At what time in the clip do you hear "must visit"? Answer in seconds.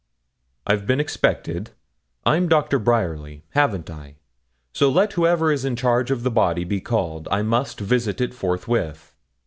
7.43-8.19